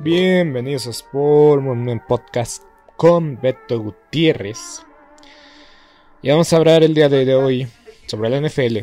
[0.00, 2.62] Bienvenidos a Sport Movement Podcast
[2.98, 4.84] con Beto Gutiérrez.
[6.20, 7.66] Y vamos a hablar el día de hoy
[8.06, 8.80] sobre la NFL,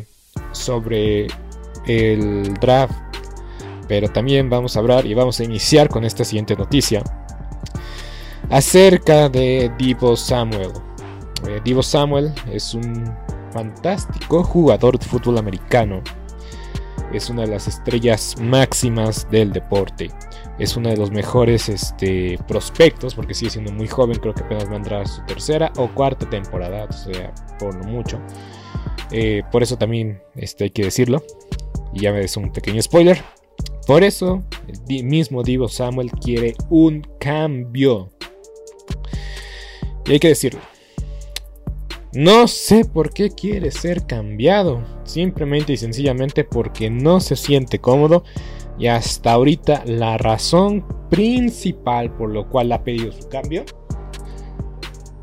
[0.50, 1.28] sobre
[1.86, 2.94] el draft,
[3.86, 7.04] pero también vamos a hablar y vamos a iniciar con esta siguiente noticia
[8.50, 10.72] acerca de Divo Samuel.
[11.46, 13.14] Eh, Divo Samuel es un
[13.52, 16.02] fantástico jugador de fútbol americano.
[17.12, 20.10] Es una de las estrellas máximas del deporte
[20.58, 24.68] es uno de los mejores este, prospectos, porque sigue siendo muy joven, creo que apenas
[24.68, 28.20] vendrá su tercera o cuarta temporada, o sea, por lo mucho.
[29.10, 31.22] Eh, por eso también este, hay que decirlo,
[31.92, 33.22] y ya me des un pequeño spoiler.
[33.86, 34.42] Por eso,
[34.88, 38.10] el mismo Divo Samuel quiere un cambio.
[40.06, 40.60] Y hay que decirlo.
[42.14, 44.82] No sé por qué quiere ser cambiado.
[45.04, 48.24] Simplemente y sencillamente porque no se siente cómodo
[48.78, 53.64] y hasta ahorita la razón principal por lo cual ha pedido su cambio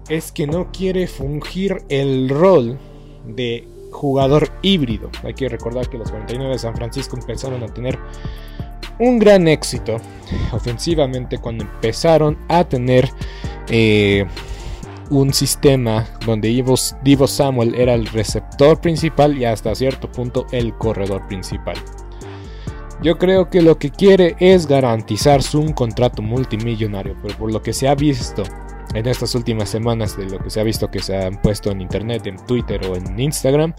[0.10, 2.78] es que no quiere fungir el rol
[3.26, 5.10] de jugador híbrido.
[5.24, 7.98] Hay que recordar que los 49 de San Francisco empezaron a tener
[9.00, 9.98] un gran éxito
[10.52, 13.10] ofensivamente cuando empezaron a tener
[13.70, 14.26] eh,
[15.10, 16.50] un sistema donde
[17.04, 21.76] Divo Samuel era el receptor principal y hasta cierto punto el corredor principal.
[23.02, 27.74] Yo creo que lo que quiere es garantizarse un contrato multimillonario, pero por lo que
[27.74, 28.44] se ha visto
[28.94, 31.82] en estas últimas semanas, de lo que se ha visto que se han puesto en
[31.82, 33.74] internet, en Twitter o en Instagram,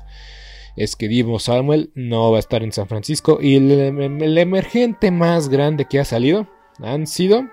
[0.75, 5.49] es que Divo Samuel no va a estar en San Francisco y el, emergente más
[5.49, 6.49] grande que ha salido
[6.81, 7.45] han sido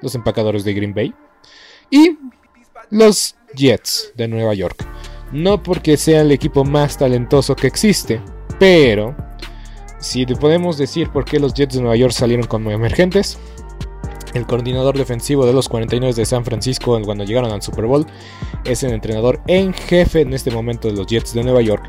[0.00, 1.14] los empacadores de Green Bay
[1.90, 2.18] y
[2.90, 4.84] los Jets de Nueva York.
[5.30, 8.20] No porque sea el equipo más talentoso que existe,
[8.58, 9.14] pero
[9.98, 13.38] si podemos decir por qué los Jets de Nueva York salieron como emergentes,
[14.34, 18.06] el coordinador defensivo de los 49 de San Francisco cuando llegaron al Super Bowl.
[18.64, 21.88] Es el entrenador en jefe en este momento de los Jets de Nueva York.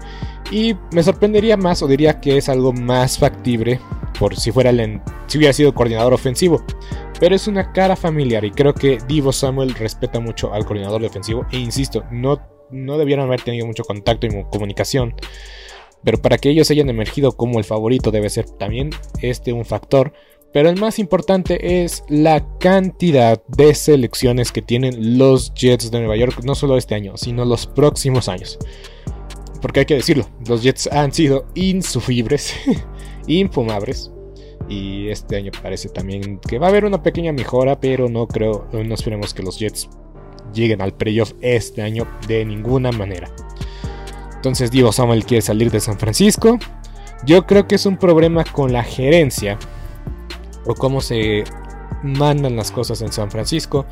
[0.52, 3.80] Y me sorprendería más o diría que es algo más factible
[4.18, 6.64] por si fuera el, si hubiera sido coordinador ofensivo.
[7.20, 11.46] Pero es una cara familiar y creo que Divo Samuel respeta mucho al coordinador defensivo.
[11.52, 12.42] E insisto, no,
[12.72, 15.14] no debieron haber tenido mucho contacto y comunicación.
[16.04, 18.92] Pero para que ellos hayan emergido como el favorito debe ser también
[19.22, 20.14] este un factor.
[20.52, 26.16] Pero el más importante es la cantidad de selecciones que tienen los Jets de Nueva
[26.16, 28.58] York, no solo este año, sino los próximos años.
[29.62, 32.56] Porque hay que decirlo, los Jets han sido insufribles,
[33.28, 34.12] infumables.
[34.68, 38.68] Y este año parece también que va a haber una pequeña mejora, pero no creo,
[38.72, 39.90] no esperemos que los Jets
[40.54, 43.32] lleguen al playoff este año de ninguna manera.
[44.40, 46.58] Entonces Divo Samuel quiere salir de San Francisco.
[47.26, 49.60] Yo creo que es un problema con la gerencia
[50.66, 51.44] o cómo se
[52.02, 53.86] mandan las cosas en San Francisco.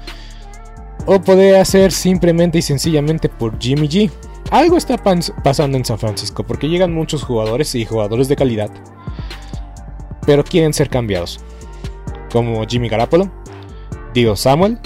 [1.05, 4.11] O puede hacer simplemente y sencillamente por Jimmy G.
[4.51, 4.97] Algo está
[5.43, 8.71] pasando en San Francisco porque llegan muchos jugadores y jugadores de calidad
[10.27, 11.39] pero quieren ser cambiados.
[12.31, 13.31] Como Jimmy Garapolo,
[14.13, 14.77] Diego Samuel,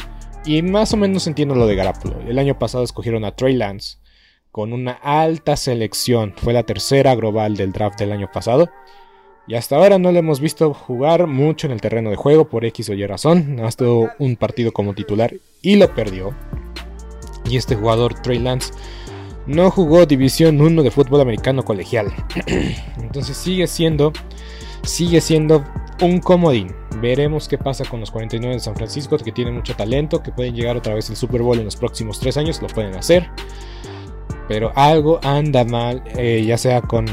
[0.45, 2.21] y más o menos entiendo lo de Garapolo.
[2.21, 3.97] El año pasado escogieron a Trey Lance
[4.51, 6.33] con una alta selección.
[6.37, 8.69] Fue la tercera global del draft del año pasado.
[9.47, 12.63] Y hasta ahora no le hemos visto jugar mucho en el terreno de juego por
[12.65, 13.59] X o Y razón.
[13.59, 16.35] Ha estado un partido como titular y lo perdió.
[17.49, 18.73] Y este jugador, Trey Lance,
[19.47, 22.13] no jugó División 1 de fútbol americano colegial.
[22.97, 24.13] Entonces sigue siendo
[24.83, 25.63] sigue siendo
[26.01, 26.73] un comodín.
[27.01, 30.55] Veremos qué pasa con los 49 de San Francisco, que tienen mucho talento, que pueden
[30.55, 33.29] llegar otra vez al Super Bowl en los próximos tres años, lo pueden hacer.
[34.51, 37.05] Pero algo anda mal, eh, ya sea con,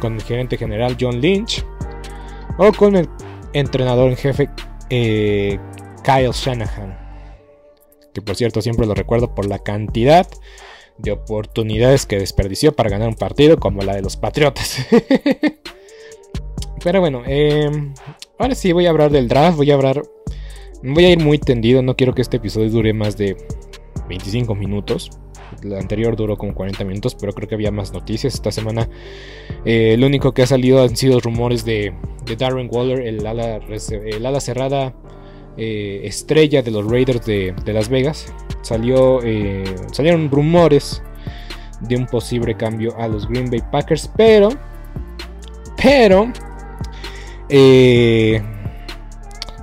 [0.00, 1.62] con el gerente general John Lynch
[2.56, 3.06] o con el
[3.52, 4.48] entrenador en jefe
[4.88, 5.58] eh,
[6.02, 6.96] Kyle Shanahan.
[8.14, 10.26] Que por cierto siempre lo recuerdo por la cantidad
[10.96, 14.86] de oportunidades que desperdició para ganar un partido como la de los Patriotas.
[16.82, 17.92] Pero bueno, em,
[18.38, 19.58] ahora sí voy a hablar del draft.
[19.58, 20.02] Voy a hablar.
[20.82, 21.82] Voy a ir muy tendido.
[21.82, 23.36] No quiero que este episodio dure más de
[24.08, 25.10] 25 minutos.
[25.62, 28.88] El anterior duró como 40 minutos, pero creo que había más noticias esta semana.
[29.64, 31.92] Eh, lo único que ha salido han sido rumores de,
[32.38, 34.94] Darren Waller, el ala, el cerrada
[35.56, 38.32] eh, estrella de los Raiders de, Las Vegas.
[38.62, 41.02] Salió, eh, salieron rumores
[41.80, 44.50] de un posible cambio a los Green Bay Packers, pero,
[45.76, 46.32] pero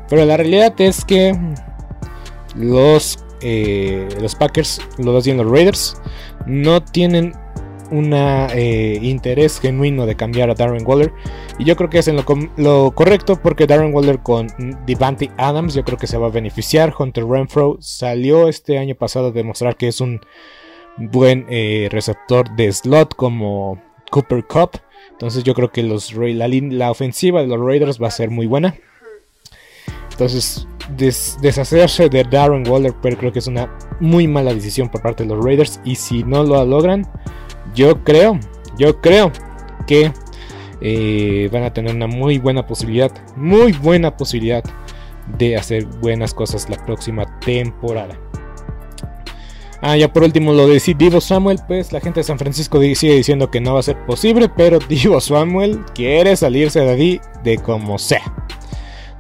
[0.10, 1.36] pero la realidad es que
[2.56, 5.96] los, eh, los Packers, los los Raiders,
[6.46, 7.34] no tienen
[7.92, 11.14] un eh, interés genuino de cambiar a Darren Waller.
[11.60, 12.18] Y yo creo que es en
[12.58, 14.48] lo, correcto porque Darren Waller con
[14.86, 16.94] Devante Adams yo creo que se va a beneficiar.
[16.98, 20.22] Hunter Renfro salió este año pasado a demostrar que es un
[20.98, 21.46] buen
[21.92, 24.80] receptor de slot como Cooper Cup.
[25.12, 28.76] Entonces yo creo que los, la ofensiva de los Raiders va a ser muy buena.
[30.12, 35.24] Entonces deshacerse de Darren Waller pero creo que es una muy mala decisión por parte
[35.24, 35.80] de los Raiders.
[35.84, 37.08] Y si no lo logran,
[37.74, 38.40] yo creo,
[38.78, 39.32] yo creo
[39.88, 40.12] que
[40.82, 44.64] eh, van a tener una muy buena posibilidad, muy buena posibilidad
[45.38, 48.20] de hacer buenas cosas la próxima temporada.
[49.82, 53.16] Ah, ya por último lo de Divo Samuel, pues la gente de San Francisco sigue
[53.16, 57.58] diciendo que no va a ser posible, pero Divo Samuel quiere salirse de ahí de
[57.58, 58.24] como sea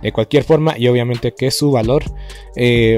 [0.05, 2.03] de cualquier forma y obviamente que su valor.
[2.55, 2.97] Eh,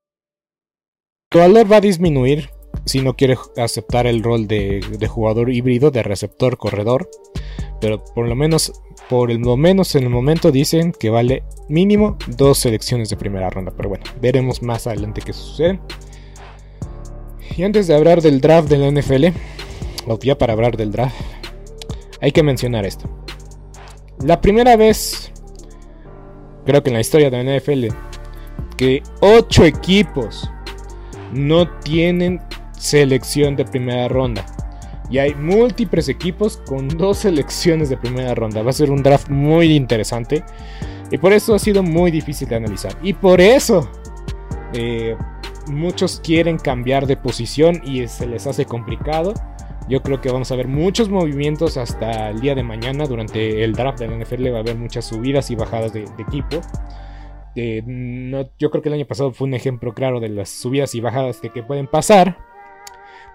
[1.31, 2.49] Tu valor va a disminuir
[2.83, 7.09] si no quieres aceptar el rol de, jugador híbrido, de receptor, corredor.
[7.79, 8.73] Pero por lo menos,
[9.09, 13.71] por lo menos en el momento dicen que vale mínimo dos selecciones de primera ronda.
[13.77, 15.79] Pero bueno, veremos más adelante qué sucede.
[17.55, 19.27] Y antes de hablar del draft de la NFL,
[20.07, 21.15] o ya para hablar del draft,
[22.19, 23.09] hay que mencionar esto.
[24.21, 25.31] La primera vez,
[26.65, 27.87] creo que en la historia de la NFL,
[28.75, 30.51] que 8 equipos
[31.33, 32.41] no tienen
[32.77, 34.45] selección de primera ronda.
[35.09, 38.61] Y hay múltiples equipos con dos selecciones de primera ronda.
[38.63, 40.43] Va a ser un draft muy interesante.
[41.11, 42.93] Y por eso ha sido muy difícil de analizar.
[43.03, 43.89] Y por eso
[44.73, 45.17] eh,
[45.67, 49.33] muchos quieren cambiar de posición y se les hace complicado.
[49.89, 53.05] Yo creo que vamos a ver muchos movimientos hasta el día de mañana.
[53.05, 56.61] Durante el draft de NFL va a haber muchas subidas y bajadas de equipo
[57.55, 61.01] no, yo creo que el año pasado fue un ejemplo claro de las subidas y
[61.01, 62.37] bajadas que, pueden pasar.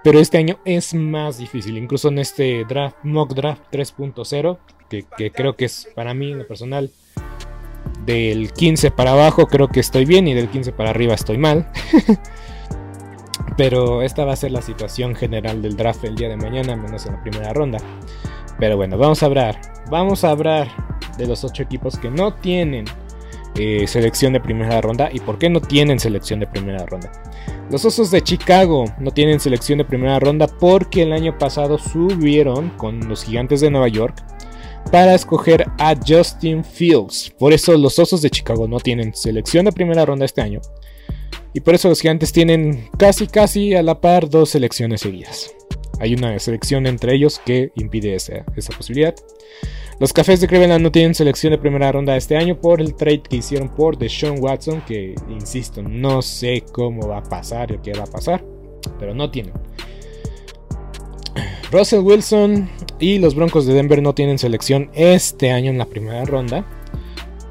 [0.03, 1.77] Pero este año es más difícil.
[1.77, 4.59] Incluso en este draft, mock draft 3.0,
[4.89, 6.91] que, que, creo que es para mí, en lo personal,
[8.05, 11.69] del 15 para abajo creo que estoy bien y del 15 para arriba estoy mal.
[13.57, 17.07] Pero esta va a ser la situación general del draft el día de mañana, menos
[17.07, 17.79] en la primera ronda.
[18.59, 19.61] Pero bueno, vamos a hablar.
[19.91, 20.69] Vamos a hablar
[21.17, 22.85] de los 8 equipos que no tienen
[23.59, 27.11] eh, selección de primera ronda y por qué no tienen selección de primera ronda.
[27.71, 32.71] Los Osos de Chicago no tienen selección de primera ronda porque el año pasado subieron
[32.71, 34.23] con los Gigantes de Nueva York
[34.93, 37.33] para escoger a Justin Fields.
[37.39, 40.61] Por eso los Osos de Chicago no tienen selección de primera ronda este año.
[41.55, 45.51] Y por eso los Gigantes tienen casi casi a la par dos selecciones seguidas.
[45.99, 49.15] Hay una selección entre ellos que impide esa, esa posibilidad.
[49.99, 53.23] Los Cafés de Cleveland no tienen selección de primera ronda este año por el trade
[53.23, 57.93] que hicieron por Deshaun Watson, que insisto, no sé cómo va a pasar o qué
[57.95, 58.45] va a pasar,
[58.99, 59.55] pero no tienen.
[61.73, 62.69] Russell Wilson
[63.01, 66.67] y los Broncos de Denver no tienen selección este año en la primera ronda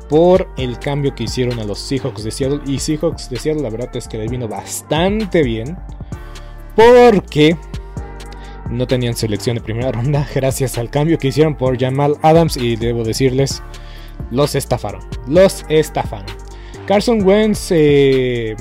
[0.07, 2.61] por el cambio que hicieron a los Seahawks de Seattle.
[2.67, 5.77] Y Seahawks de Seattle, la verdad es que le vino bastante bien.
[6.75, 7.57] Porque
[8.69, 12.75] no tenían selección de primera ronda gracias al cambio que hicieron por Jamal Adams y
[12.75, 13.61] debo decirles,
[14.31, 16.25] los estafaron, los estafaron.
[16.87, 18.55] Carson Wentz eh,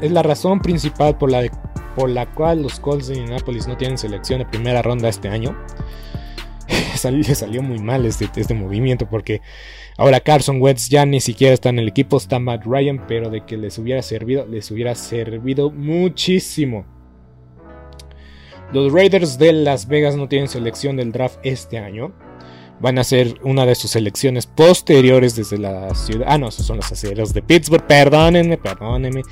[0.00, 1.50] es la razón principal por la,
[1.96, 5.56] por la cual los Colts de Indianapolis no tienen selección de primera ronda este año.
[7.10, 9.40] le salió muy mal este, este movimiento porque
[9.96, 13.44] ahora Carson Wentz ya ni siquiera está en el equipo, está Matt Ryan, pero de
[13.44, 16.84] que les hubiera servido, les hubiera servido muchísimo
[18.72, 22.12] los Raiders de Las Vegas no tienen selección del draft este año.
[22.80, 26.26] Van a ser una de sus selecciones posteriores desde la ciudad.
[26.28, 27.86] Ah, no, esos son los aceros de Pittsburgh.
[27.86, 29.22] Perdónenme, perdónenme.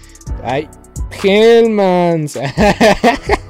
[0.45, 0.69] Ay,
[1.23, 2.39] Hellmans.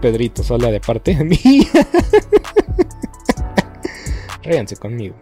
[0.00, 1.38] Pedrito Sola de parte de mí.
[4.42, 5.16] Ríanse conmigo.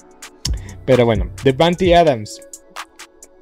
[0.85, 2.41] Pero bueno, Devante Adams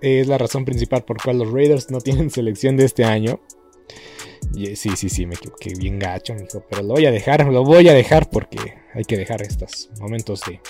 [0.01, 3.41] es la razón principal por cual los Raiders no tienen selección de este año.
[4.55, 6.65] Y, sí, sí, sí, me equivoqué bien gacho, mijo.
[6.69, 10.43] Pero lo voy a dejar, lo voy a dejar porque hay que dejar estos momentos
[10.47, 10.61] de.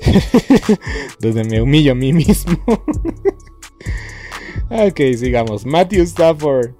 [1.20, 2.62] donde me humillo a mí mismo.
[4.70, 5.64] ok, sigamos.
[5.64, 6.74] Matthew Stafford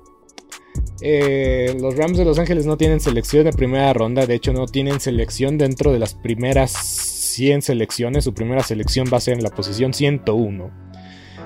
[1.00, 4.66] eh, los Rams de Los Ángeles no tienen selección de primera ronda, de hecho no
[4.66, 9.42] tienen selección dentro de las primeras 100 selecciones, su primera selección va a ser en
[9.42, 10.70] la posición 101.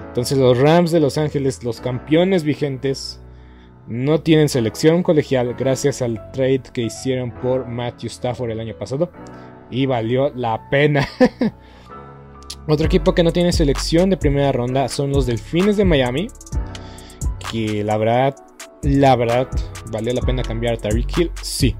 [0.09, 3.21] Entonces los Rams de Los Ángeles, los campeones vigentes,
[3.87, 9.11] no tienen selección colegial gracias al trade que hicieron por Matthew Stafford el año pasado
[9.71, 11.09] y valió la pena.
[12.69, 16.29] Otro equipo que no tiene selección de primera ronda son los Delfines de Miami,
[17.51, 18.37] que la verdad
[18.83, 19.49] la verdad,
[19.91, 21.31] ¿valió la pena cambiar a Tariq Hill?
[21.43, 21.77] Sí.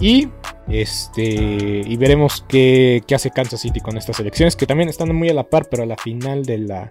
[0.00, 0.28] Y
[0.68, 5.34] este y veremos qué, hace Kansas City con estas elecciones, que también están muy a
[5.34, 6.88] la par, pero a la final de la,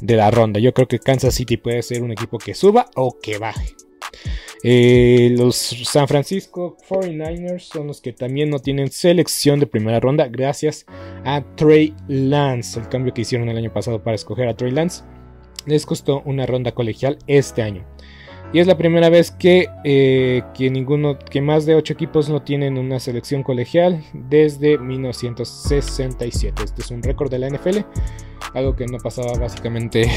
[0.00, 0.60] de la ronda.
[0.60, 3.74] Yo creo que Kansas City puede ser un equipo que suba o que baje.
[4.62, 10.28] Eh, los San Francisco 49ers son los que también no tienen selección de primera ronda
[10.28, 10.86] gracias
[11.24, 12.80] a Trey Lance.
[12.80, 15.04] El cambio que hicieron el año pasado para escoger a Trey Lance
[15.66, 17.86] les costó una ronda colegial este año.
[18.52, 22.42] Y es la primera vez que, eh, que, ninguno, que más de 8 equipos no
[22.42, 26.62] tienen una selección colegial desde 1967.
[26.64, 27.78] Este es un récord de la NFL,
[28.54, 30.08] algo que no pasaba básicamente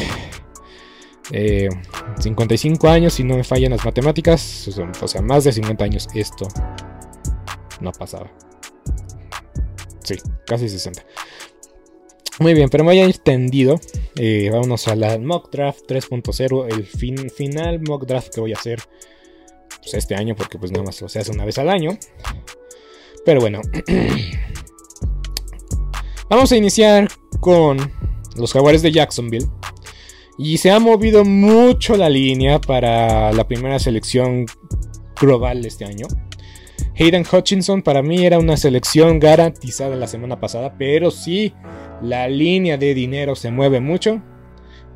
[2.19, 4.67] 55 eh, años, si no me fallan las matemáticas,
[5.01, 6.47] o sea, más de 50 años esto
[7.81, 8.31] no pasaba.
[10.03, 11.03] Sí, casi 60.
[12.39, 13.17] Muy bien, pero me voy a ir
[14.49, 18.79] vámonos a la mock draft 3.0, el fin, final mock draft que voy a hacer
[19.81, 21.97] pues, este año, porque pues nada más se hace una vez al año.
[23.25, 23.59] Pero bueno,
[26.29, 27.09] vamos a iniciar
[27.41, 27.91] con
[28.37, 29.47] los jaguares de Jacksonville.
[30.37, 34.45] Y se ha movido mucho la línea para la primera selección
[35.19, 36.07] global este año.
[36.97, 41.53] Hayden Hutchinson para mí era una selección garantizada la semana pasada, pero sí
[42.01, 44.21] la línea de dinero se mueve mucho,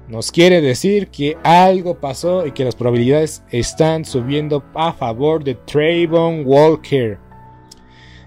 [0.07, 5.55] nos quiere decir que algo pasó y que las probabilidades están subiendo a favor de
[5.55, 7.17] Trayvon Walker.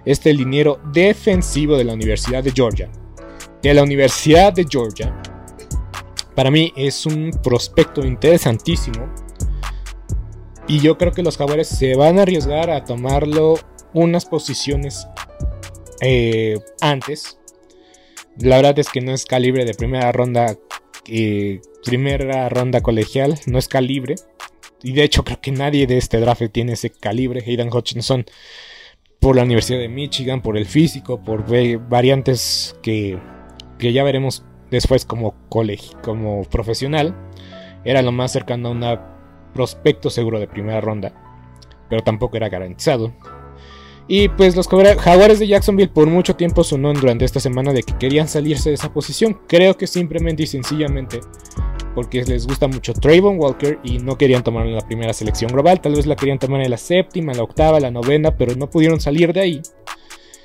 [0.04, 2.90] Este el dinero defensivo de la Universidad de Georgia.
[3.62, 5.20] De la Universidad de Georgia.
[6.34, 9.12] Para mí es un prospecto interesantísimo.
[10.68, 13.58] Y yo creo que los jaguares se van a arriesgar a tomarlo
[13.92, 15.06] unas posiciones
[16.00, 17.38] eh, antes
[18.38, 20.56] la verdad es que no es calibre de primera ronda,
[21.08, 24.16] eh, primera ronda colegial, no es calibre.
[24.82, 27.42] Y de hecho creo que nadie de este draft tiene ese calibre.
[27.46, 28.26] Hayden Hutchinson
[29.20, 31.44] por la Universidad de Michigan, por el físico, por
[31.88, 33.18] variantes que,
[33.78, 35.34] que ya veremos después como,
[36.02, 37.14] como profesional.
[37.84, 39.00] Era lo más cercano a un
[39.54, 41.12] prospecto seguro de primera ronda.
[41.88, 43.14] Pero tampoco era garantizado.
[44.08, 47.98] Y pues los jaguares de Jacksonville por mucho tiempo sonó durante esta semana de que
[47.98, 49.40] querían salirse de esa posición.
[49.48, 51.20] Creo que simplemente y sencillamente
[51.94, 55.80] porque les gusta mucho Trayvon Walker y no querían tomarlo en la primera selección global.
[55.80, 59.00] Tal vez la querían tomar en la séptima, la octava, la novena, pero no pudieron
[59.00, 59.62] salir de ahí.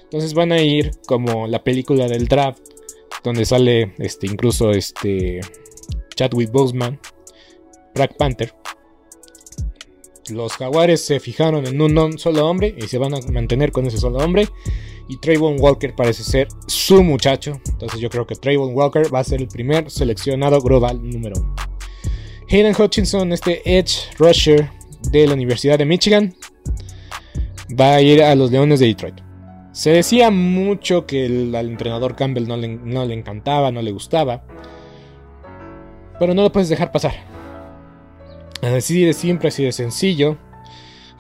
[0.04, 2.62] Entonces van a ir como la película del draft,
[3.24, 5.41] donde sale este, incluso este
[6.15, 7.00] Chadwick Boseman,
[7.93, 8.54] Black Panther
[10.31, 13.97] los jaguares se fijaron en un solo hombre y se van a mantener con ese
[13.97, 14.47] solo hombre.
[15.07, 17.59] Y Trayvon Walker parece ser su muchacho.
[17.67, 21.55] Entonces yo creo que Trayvon Walker va a ser el primer seleccionado global número uno.
[22.49, 24.69] Hayden Hutchinson, este edge rusher
[25.09, 26.35] de la Universidad de Michigan,
[27.79, 29.21] va a ir a los Leones de Detroit.
[29.71, 33.91] Se decía mucho que el, al entrenador Campbell no le, no le encantaba, no le
[33.91, 34.43] gustaba.
[36.19, 37.30] Pero no lo puedes dejar pasar.
[38.62, 40.38] Así de simple, así de sencillo.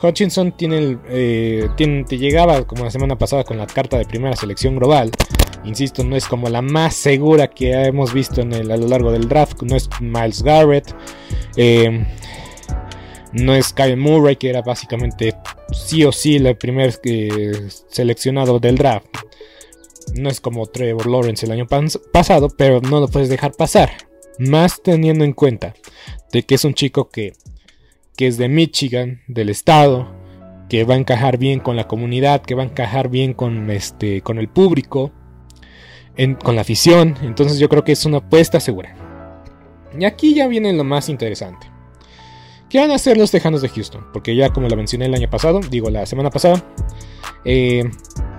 [0.01, 4.35] Hutchinson tiene, eh, tiene, te llegaba como la semana pasada con la carta de primera
[4.35, 5.11] selección global.
[5.63, 9.11] Insisto, no es como la más segura que hemos visto en el, a lo largo
[9.11, 9.61] del draft.
[9.61, 10.95] No es Miles Garrett.
[11.55, 12.05] Eh,
[13.33, 15.35] No es Kyle Murray, que era básicamente
[15.71, 19.07] sí o sí el primer eh, seleccionado del draft.
[20.15, 21.65] No es como Trevor Lawrence el año
[22.11, 23.91] pasado, pero no lo puedes dejar pasar.
[24.39, 25.73] Más teniendo en cuenta
[26.31, 27.33] de que es un chico que,
[28.15, 30.11] que es de Michigan, del estado,
[30.69, 34.21] que va a encajar bien con la comunidad, que va a encajar bien con, este,
[34.21, 35.11] con el público,
[36.43, 37.17] con la afición.
[37.21, 38.95] Entonces yo creo que es una apuesta segura.
[39.99, 41.67] Y aquí ya viene lo más interesante.
[42.69, 44.05] ¿Qué van a hacer los Tejanos de Houston?
[44.13, 46.63] Porque ya como lo mencioné el año pasado, digo la semana pasada,
[47.43, 47.83] eh,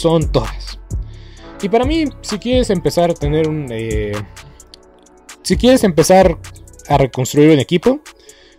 [0.00, 0.80] son todas.
[1.62, 3.66] Y para mí, si quieres empezar a tener un...
[3.70, 4.12] Eh,
[5.42, 6.38] si quieres empezar
[6.88, 8.00] a reconstruir un equipo,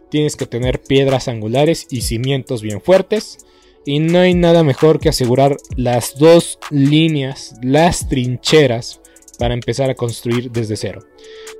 [0.09, 3.39] tienes que tener piedras angulares y cimientos bien fuertes.
[3.85, 9.01] Y no hay nada mejor que asegurar las dos líneas, las trincheras,
[9.39, 11.01] para empezar a construir desde cero.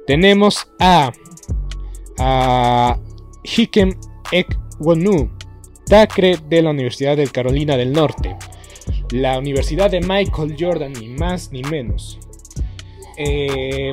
[0.06, 1.12] Tenemos a,
[2.20, 3.00] a
[3.44, 3.96] Hikem
[4.32, 5.32] Ekwonu,
[5.88, 8.38] Tacre de la Universidad de Carolina del Norte
[9.12, 12.20] la Universidad de Michael Jordan, ni más ni menos.
[13.18, 13.92] Eh,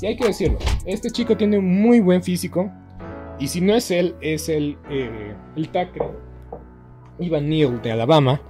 [0.00, 2.70] y hay que decirlo, este chico tiene un muy buen físico.
[3.38, 6.10] Y si no es él, es el, eh, el tackle
[7.18, 8.42] Ivan Neal de Alabama.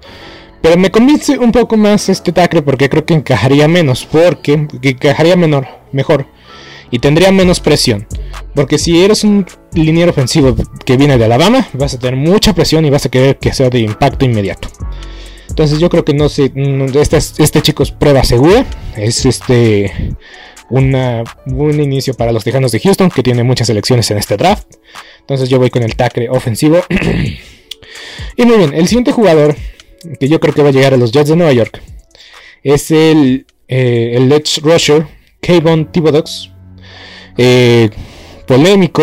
[0.63, 4.05] Pero me convence un poco más este tackle porque creo que encajaría menos.
[4.05, 6.27] Porque encajaría menor, mejor.
[6.91, 8.07] Y tendría menos presión.
[8.55, 12.85] Porque si eres un liniero ofensivo que viene de Alabama, vas a tener mucha presión
[12.85, 14.69] y vas a querer que sea de impacto inmediato.
[15.61, 16.51] Entonces yo creo que no sé,
[17.39, 18.65] este, chico es prueba segura.
[18.97, 20.17] Es este
[20.71, 24.67] una, un inicio para los Tejanos de Houston, que tiene muchas elecciones en este draft.
[25.19, 26.81] Entonces yo voy con el tackle ofensivo.
[28.37, 29.55] y muy bien, el siguiente jugador
[30.19, 31.83] que yo creo que va a llegar a los Jets de Nueva York
[32.63, 35.07] es el, eh, Let's Rusher,
[35.43, 36.51] Kayvon Thibodeaux.
[37.37, 37.91] Eh,
[38.47, 39.03] polémico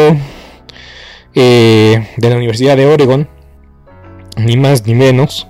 [1.36, 3.30] eh, de la Universidad de Oregon,
[4.38, 5.48] ni más ni menos.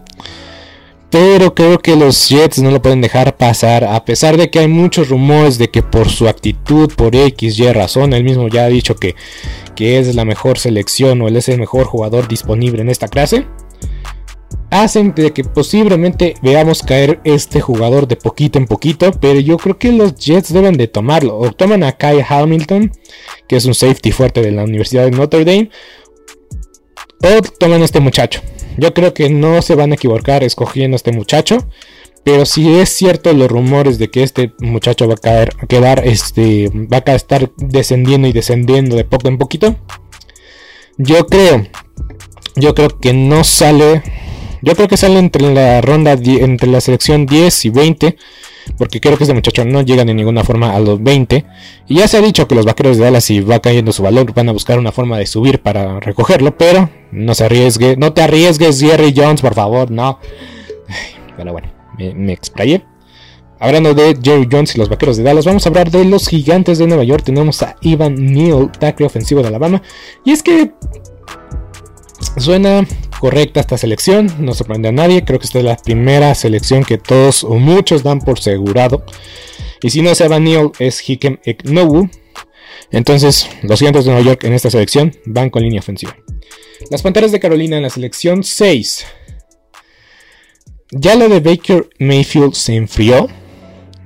[1.10, 4.68] Pero creo que los Jets no lo pueden dejar pasar, a pesar de que hay
[4.68, 8.70] muchos rumores de que por su actitud, por X, Y razón, él mismo ya ha
[8.70, 9.16] dicho que,
[9.76, 13.48] que es la mejor selección o él es el mejor jugador disponible en esta clase.
[14.70, 19.78] Hacen de que posiblemente veamos caer este jugador de poquito en poquito, pero yo creo
[19.78, 21.38] que los Jets deben de tomarlo.
[21.38, 22.92] O toman a Kai Hamilton,
[23.48, 25.70] que es un safety fuerte de la Universidad de Notre Dame,
[27.24, 28.42] o toman a este muchacho.
[28.78, 31.68] Yo creo que no se van a equivocar escogiendo a este muchacho.
[32.24, 36.70] Pero si es cierto los rumores de que este muchacho va a caer, quedar, este,
[36.70, 39.78] va a estar descendiendo y descendiendo de poco en poquito.
[40.98, 41.66] Yo creo,
[42.56, 44.04] yo creo que no sale.
[44.62, 48.18] Yo creo que sale entre la ronda, entre la selección 10 y 20
[48.78, 51.46] porque creo que este muchacho no llega de ninguna forma a los 20.
[51.88, 54.34] Y ya se ha dicho que los vaqueros de Dallas, si va cayendo su valor,
[54.34, 58.22] van a buscar una forma de subir para recogerlo, pero no se arriesgue, no te
[58.22, 60.20] arriesgues, Jerry Jones, por favor, no.
[61.38, 62.84] Pero bueno, me, me explayé.
[63.60, 66.78] Hablando de Jerry Jones y los vaqueros de Dallas, vamos a hablar de los gigantes
[66.78, 67.24] de Nueva York.
[67.24, 69.82] Tenemos a Ivan Neal, tackle ofensivo de Alabama.
[70.24, 70.74] Y es que
[72.38, 72.86] Suena
[73.20, 75.26] correcta esta selección, no sorprende a nadie.
[75.26, 79.04] Creo que esta es la primera selección que todos o muchos dan por segurado.
[79.82, 82.10] Y si no es Evan Neal, es Hikem Eknowu,
[82.92, 86.16] Entonces, los gigantes de Nueva York en esta selección van con línea ofensiva.
[86.92, 89.06] Las Panteras de Carolina en la selección 6.
[90.92, 93.28] Ya lo de Baker Mayfield se enfrió.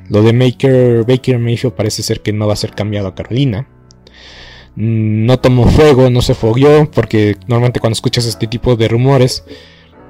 [0.09, 3.67] Lo de Baker, Baker Mayfield parece ser que no va a ser cambiado a Carolina.
[4.75, 9.43] Mm, no tomó fuego, no se fogueó, porque normalmente cuando escuchas este tipo de rumores,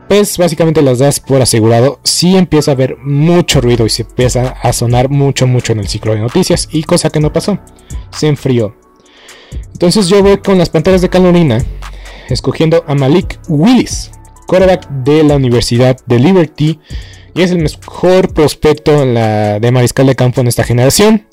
[0.08, 2.00] pues básicamente las das por asegurado.
[2.04, 5.88] Si empieza a haber mucho ruido y se empieza a sonar mucho, mucho en el
[5.88, 7.60] ciclo de noticias, y cosa que no pasó,
[8.12, 8.76] se enfrió.
[9.74, 11.64] Entonces yo voy con las Panteras de Carolina,
[12.30, 14.12] escogiendo a Malik Willis
[14.52, 16.78] quarterback de la Universidad de Liberty
[17.34, 21.26] y es el mejor prospecto de mariscal de campo en esta generación.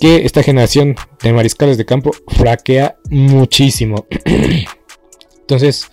[0.00, 4.06] Que esta generación de mariscales de campo fraquea muchísimo.
[5.40, 5.90] Entonces,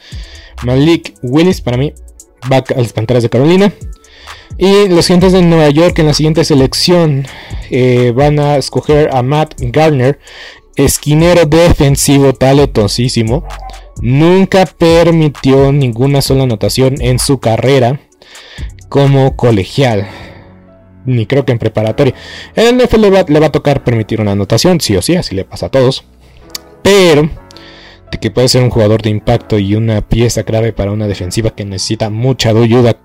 [0.64, 1.94] Malik Willis para mí
[2.52, 3.74] va a las Panteras de Carolina.
[4.58, 7.26] Y los gigantes de Nueva York en la siguiente selección
[7.70, 10.20] eh, van a escoger a Matt Gardner,
[10.76, 13.46] esquinero defensivo talentosísimo.
[14.02, 18.00] Nunca permitió ninguna sola anotación en su carrera
[18.88, 20.08] como colegial.
[21.06, 22.14] Ni creo que en preparatoria.
[22.56, 25.46] En el NFL le va, a tocar permitir una anotación, sí o sí, así le
[25.46, 26.06] pasa a todos.
[26.82, 27.30] Pero
[28.12, 31.52] de que puede ser un jugador de impacto y una pieza clave para una defensiva
[31.52, 32.98] que necesita mucha ayuda,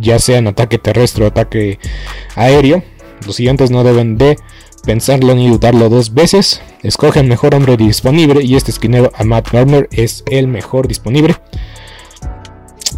[0.00, 1.78] ya sea en ataque terrestre o ataque
[2.34, 2.82] aéreo,
[3.26, 4.36] los gigantes no deben de
[4.84, 6.62] pensarlo ni dudarlo dos veces.
[6.82, 11.34] Escoge el mejor hombre disponible y este esquinero a Matt Gardner es el mejor disponible.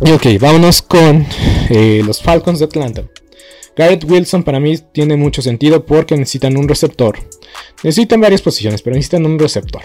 [0.05, 1.27] Y ok, vámonos con
[1.71, 3.03] eh, los Falcons de Atlanta.
[3.79, 7.17] Garrett Wilson para mí tiene mucho sentido porque necesitan un receptor.
[7.85, 9.83] Necesitan varias posiciones, pero necesitan un receptor.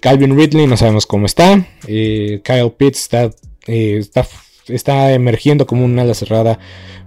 [0.00, 1.66] Calvin Ridley no sabemos cómo está.
[1.86, 3.24] Eh, Kyle Pitts está,
[3.66, 4.26] eh, está,
[4.68, 6.58] está emergiendo como un ala cerrada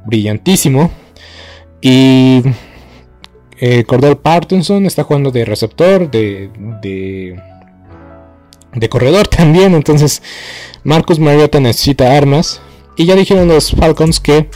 [0.05, 0.91] brillantísimo.
[1.81, 2.43] Y
[3.57, 6.51] eh, Cordell Parkinson está jugando de receptor, de,
[6.83, 7.41] de,
[8.75, 9.73] de corredor también.
[9.73, 10.21] Entonces,
[10.83, 12.61] Marcus Mariota necesita armas.
[12.95, 14.49] Y ya dijeron los Falcons que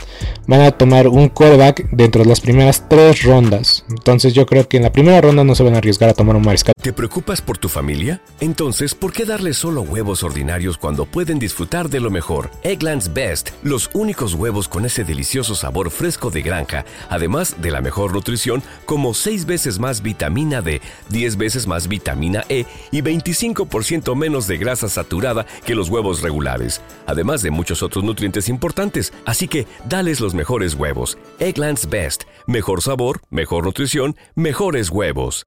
[0.46, 3.84] van a tomar un quarterback dentro de las primeras tres rondas.
[3.90, 6.36] Entonces yo creo que en la primera ronda no se van a arriesgar a tomar
[6.36, 6.72] un mariscal.
[6.80, 8.22] ¿Te preocupas por tu familia?
[8.40, 12.50] Entonces, ¿por qué darles solo huevos ordinarios cuando pueden disfrutar de lo mejor?
[12.62, 17.80] Eggland's Best, los únicos huevos con ese delicioso sabor fresco de granja, además de la
[17.80, 24.14] mejor nutrición, como 6 veces más vitamina D, 10 veces más vitamina E y 25%
[24.14, 29.12] menos de grasa saturada que los huevos regulares, además de muchos otros nutrientes importantes.
[29.24, 31.18] Así que, dales los mejores huevos.
[31.40, 35.46] Eggland's Best, mejor sabor, mejor nutrición, mejores huevos.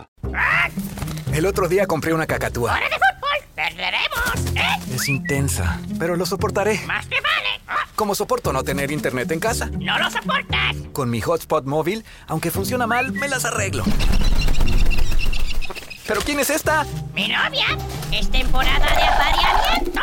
[1.33, 2.73] El otro día compré una cacatúa.
[2.73, 3.55] ¡Hora de fútbol!
[3.55, 4.55] ¡Perderemos!
[4.55, 4.95] ¿eh?
[4.95, 6.81] Es intensa, pero lo soportaré.
[6.85, 7.61] ¡Más que vale!
[7.67, 7.87] Ah.
[7.95, 9.67] Como soporto no tener internet en casa.
[9.67, 10.75] ¡No lo soportas!
[10.91, 13.83] Con mi hotspot móvil, aunque funciona mal, me las arreglo.
[16.07, 16.85] ¿Pero quién es esta?
[17.13, 17.77] ¡Mi novia!
[18.11, 20.01] ¡Es temporada de apareamiento!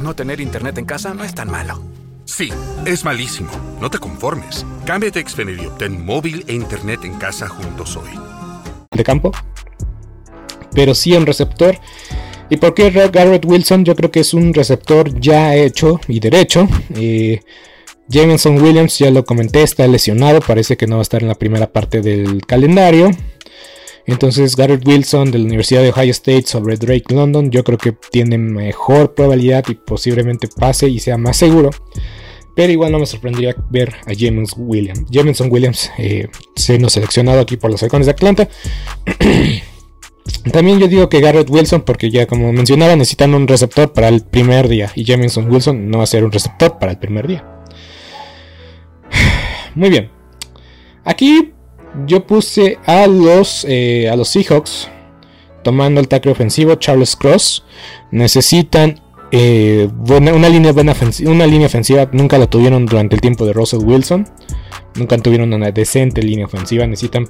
[0.00, 1.82] No tener internet en casa no es tan malo.
[2.24, 2.52] Sí,
[2.84, 3.50] es malísimo.
[3.80, 4.64] No te conformes.
[4.86, 8.10] Cámbiate a Xfinity y obtén móvil e internet en casa juntos hoy.
[8.90, 9.32] De campo.
[10.74, 11.78] Pero sí un receptor.
[12.50, 13.84] ¿Y por qué Garrett Wilson?
[13.84, 16.66] Yo creo que es un receptor ya hecho y derecho.
[16.94, 17.40] Eh,
[18.08, 20.40] Jameson Williams, ya lo comenté, está lesionado.
[20.40, 23.10] Parece que no va a estar en la primera parte del calendario.
[24.08, 27.94] Entonces Garrett Wilson de la Universidad de Ohio State sobre Drake London, yo creo que
[28.10, 31.68] tiene mejor probabilidad y posiblemente pase y sea más seguro.
[32.58, 35.04] Pero igual no me sorprendería ver a Jameson Williams.
[35.10, 38.48] Jameson Williams eh, siendo seleccionado aquí por los halcones de Atlanta.
[40.52, 44.22] También yo digo que Garrett Wilson, porque ya como mencionaba, necesitan un receptor para el
[44.22, 44.90] primer día.
[44.96, 47.44] Y Jameson Wilson no va a ser un receptor para el primer día.
[49.76, 50.10] Muy bien.
[51.04, 51.52] Aquí
[52.08, 54.88] yo puse a los, eh, a los Seahawks
[55.62, 57.64] tomando el tackle ofensivo Charles Cross.
[58.10, 60.94] Necesitan eh, una, línea buena
[61.26, 64.26] una línea ofensiva nunca la tuvieron durante el tiempo de Russell Wilson.
[64.94, 66.86] Nunca tuvieron una decente línea ofensiva.
[66.86, 67.28] Necesitan,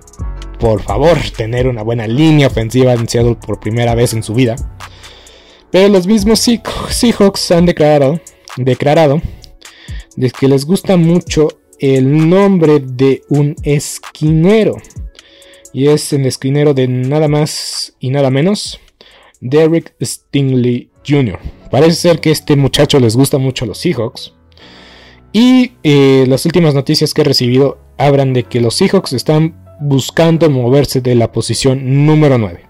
[0.59, 4.57] por favor, tener una buena línea ofensiva en Seattle por primera vez en su vida.
[5.71, 8.21] Pero los mismos Seahawks han declarado,
[8.57, 9.21] declarado
[10.17, 14.77] de que les gusta mucho el nombre de un esquinero.
[15.73, 18.81] Y es el esquinero de nada más y nada menos,
[19.41, 21.39] Derek Stingley Jr.
[21.71, 24.35] Parece ser que este muchacho les gusta mucho a los Seahawks.
[25.33, 30.49] Y eh, las últimas noticias que he recibido hablan de que los Seahawks están buscando
[30.51, 32.65] moverse de la posición número 9.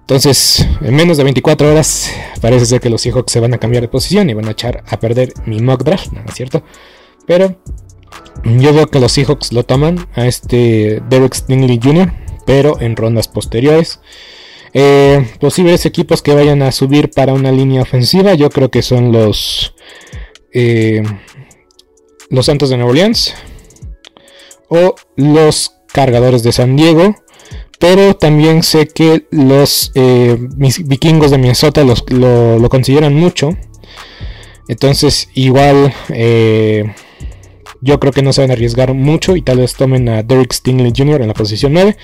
[0.00, 3.82] Entonces, en menos de 24 horas, parece ser que los Seahawks se van a cambiar
[3.82, 6.62] de posición y van a echar a perder mi mock draft, ¿no es cierto?
[7.26, 7.60] Pero
[8.44, 12.10] yo veo que los Seahawks lo toman a este Derek Stingley Jr.,
[12.46, 14.00] pero en rondas posteriores.
[14.74, 19.12] Eh, posibles equipos que vayan a subir para una línea ofensiva, yo creo que son
[19.12, 19.74] los
[20.52, 21.02] eh,
[22.30, 23.34] los Santos de Nueva Orleans
[24.68, 27.14] o los Cargadores de San Diego.
[27.78, 30.36] Pero también sé que los eh,
[30.84, 33.50] vikingos de Minnesota lo, consideran mucho.
[34.66, 35.94] Entonces igual
[37.80, 40.52] yo creo que no se van a arriesgar mucho y tal vez tomen a Derek
[40.52, 41.22] Stingley Jr.
[41.22, 41.96] en la posición 9.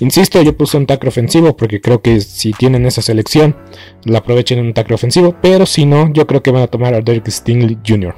[0.00, 3.56] Insisto, yo puse un tackle ofensivo porque creo que si tienen esa selección,
[4.04, 5.34] la aprovechen en un tackle ofensivo.
[5.42, 8.14] Pero si no, yo creo que van a tomar a Derek Stingley Jr.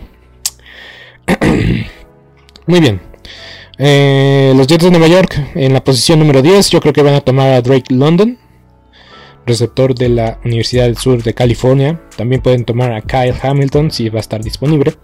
[2.66, 3.00] Muy bien.
[3.78, 7.14] Eh, los Jets de Nueva York en la posición número 10, yo creo que van
[7.14, 8.36] a tomar a Drake London,
[9.46, 12.00] receptor de la Universidad del Sur de California.
[12.16, 14.94] También pueden tomar a Kyle Hamilton si va a estar disponible.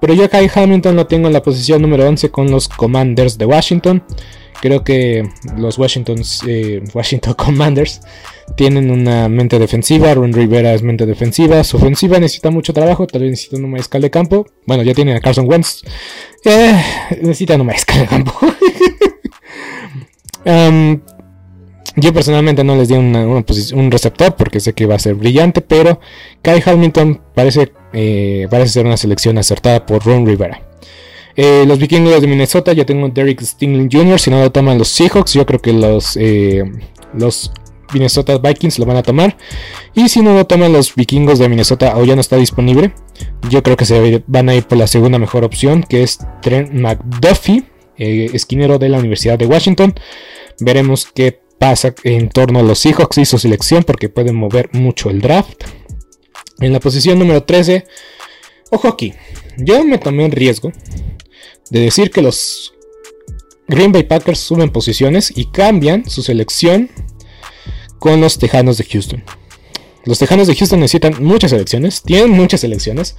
[0.00, 3.38] Pero yo a Kai Hamilton lo tengo en la posición número 11 con los Commanders
[3.38, 4.02] de Washington.
[4.60, 5.78] Creo que los
[6.46, 8.00] eh, Washington Commanders
[8.56, 10.14] tienen una mente defensiva.
[10.14, 11.62] Ron Rivera es mente defensiva.
[11.64, 13.06] Su ofensiva necesita mucho trabajo.
[13.06, 14.46] Tal vez necesita un mariscal de campo.
[14.66, 15.82] Bueno, ya tienen a Carson Wentz.
[16.44, 16.82] Eh,
[17.20, 18.32] necesitan un mariscal de campo.
[21.96, 26.00] yo personalmente no les di un receptor porque sé que va a ser brillante, pero
[26.42, 30.60] Kai Hamilton parece, eh, parece ser una selección acertada por Ron Rivera.
[31.36, 34.18] Eh, los vikingos de Minnesota, ya tengo Derek Stingley Jr.
[34.18, 36.64] Si no lo toman los Seahawks, yo creo que los, eh,
[37.12, 37.52] los
[37.92, 39.36] Minnesota Vikings lo van a tomar.
[39.94, 42.92] Y si no lo toman los vikingos de Minnesota o ya no está disponible,
[43.50, 46.72] yo creo que se van a ir por la segunda mejor opción, que es Trent
[46.72, 47.64] McDuffie,
[47.96, 49.94] esquinero de la Universidad de Washington.
[50.60, 55.10] Veremos qué pasa en torno a los Seahawks y su selección porque pueden mover mucho
[55.10, 55.64] el draft.
[56.60, 57.84] En la posición número 13,
[58.70, 59.12] ojo aquí,
[59.58, 60.72] yo me tomé el riesgo
[61.70, 62.74] de decir que los
[63.68, 66.90] Green Bay Packers suben posiciones y cambian su selección
[67.98, 69.24] con los Tejanos de Houston.
[70.04, 73.16] Los Tejanos de Houston necesitan muchas selecciones, tienen muchas selecciones,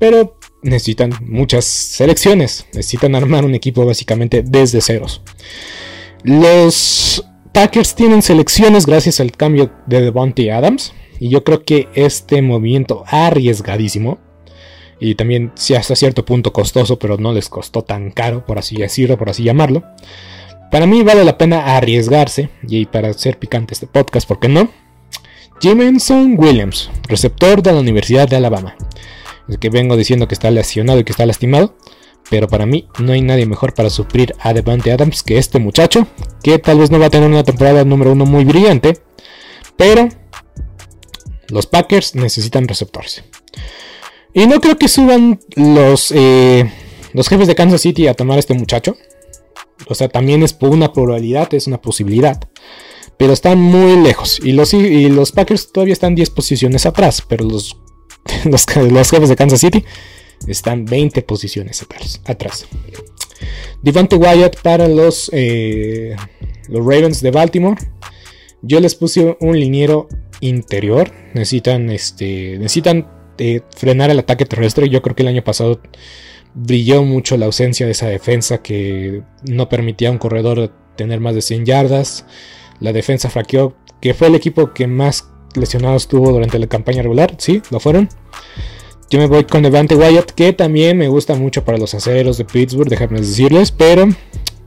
[0.00, 2.66] pero necesitan muchas selecciones.
[2.72, 5.22] Necesitan armar un equipo básicamente desde ceros.
[6.24, 10.92] Los Packers tienen selecciones gracias al cambio de Devontae Adams.
[11.18, 14.18] Y yo creo que este movimiento arriesgadísimo.
[15.00, 18.76] Y también, si hasta cierto punto costoso, pero no les costó tan caro, por así
[18.76, 19.82] decirlo, por así llamarlo.
[20.70, 22.50] Para mí vale la pena arriesgarse.
[22.66, 24.70] Y para ser picante este podcast, ¿por qué no?
[25.60, 28.76] Jameson Williams, receptor de la Universidad de Alabama.
[29.48, 31.76] El que vengo diciendo que está lesionado y que está lastimado.
[32.30, 36.06] Pero para mí no hay nadie mejor para suplir a Devante Adams que este muchacho,
[36.42, 38.98] que tal vez no va a tener una temporada número uno muy brillante,
[39.76, 40.08] pero
[41.48, 43.24] los Packers necesitan receptores.
[44.32, 46.68] Y no creo que suban los, eh,
[47.12, 48.96] los jefes de Kansas City a tomar a este muchacho.
[49.88, 52.40] O sea, también es una probabilidad, es una posibilidad.
[53.16, 54.40] Pero están muy lejos.
[54.42, 57.22] Y los, y los Packers todavía están 10 posiciones atrás.
[57.28, 57.76] Pero los,
[58.44, 59.84] los, los jefes de Kansas City
[60.48, 61.86] están 20 posiciones
[62.24, 62.66] atrás.
[63.82, 66.16] Devante Wyatt para los, eh,
[66.68, 67.80] los Ravens de Baltimore.
[68.62, 70.08] Yo les puse un liniero
[70.40, 71.10] interior.
[71.34, 74.88] Necesitan, este, necesitan eh, frenar el ataque terrestre.
[74.88, 75.80] Yo creo que el año pasado
[76.54, 81.34] brilló mucho la ausencia de esa defensa que no permitía a un corredor tener más
[81.34, 82.26] de 100 yardas.
[82.80, 87.34] La defensa fraqueó, que fue el equipo que más lesionados tuvo durante la campaña regular.
[87.38, 88.08] Sí, lo fueron.
[89.10, 92.44] Yo me voy con Devante Wyatt, que también me gusta mucho para los aceros de
[92.44, 94.08] Pittsburgh, déjame decirles, pero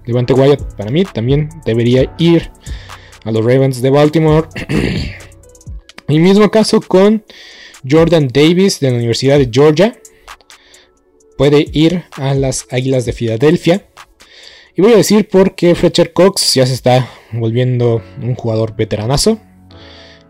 [0.06, 2.52] Devante Wyatt para mí también debería ir
[3.26, 4.48] a los Ravens de Baltimore.
[6.08, 7.24] El mismo caso con
[7.90, 10.00] Jordan Davis de la Universidad de Georgia.
[11.38, 13.88] Puede ir a las Águilas de Filadelfia.
[14.76, 19.40] Y voy a decir porque Fletcher Cox ya se está volviendo un jugador veteranazo.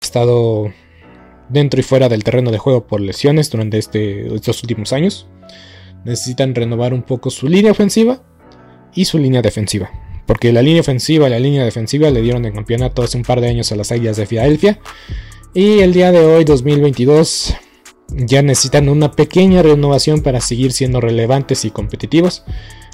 [0.00, 0.72] estado
[1.48, 5.26] dentro y fuera del terreno de juego por lesiones durante este, estos últimos años.
[6.04, 8.22] Necesitan renovar un poco su línea ofensiva
[8.94, 9.90] y su línea defensiva.
[10.26, 13.40] Porque la línea ofensiva y la línea defensiva le dieron el campeonato hace un par
[13.40, 14.80] de años a las Águilas de Filadelfia.
[15.54, 17.54] Y el día de hoy, 2022,
[18.08, 22.44] ya necesitan una pequeña renovación para seguir siendo relevantes y competitivos.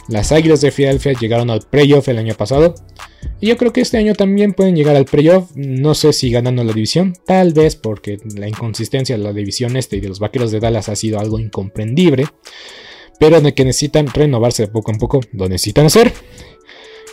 [0.09, 2.75] Las Águilas de Filadelfia llegaron al playoff el año pasado.
[3.43, 5.51] Y yo creo que este año también pueden llegar al playoff.
[5.57, 7.17] No sé si ganando la división.
[7.27, 10.89] Tal vez porque la inconsistencia de la división este y de los Vaqueros de Dallas
[10.89, 12.29] ha sido algo incomprendible.
[13.19, 15.21] Pero de que necesitan renovarse de poco a poco.
[15.33, 16.13] Lo necesitan hacer.